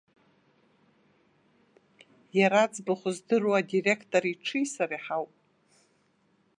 [2.39, 5.31] Иара аӡбахә здыруа адиректор иҽи сареи ҳауп!